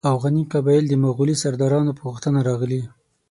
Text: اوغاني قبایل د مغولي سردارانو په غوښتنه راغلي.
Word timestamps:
اوغاني 0.11 0.43
قبایل 0.53 0.83
د 0.89 0.93
مغولي 1.03 1.35
سردارانو 1.43 1.91
په 1.97 2.03
غوښتنه 2.09 2.39
راغلي. 2.49 2.81